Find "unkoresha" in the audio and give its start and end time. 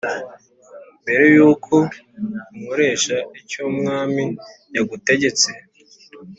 2.53-3.17